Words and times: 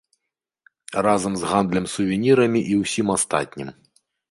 Разам 1.07 1.33
з 1.41 1.51
гандлем 1.51 1.85
сувенірамі 1.97 2.65
і 2.73 2.81
ўсім 2.83 3.15
астатнім. 3.19 3.73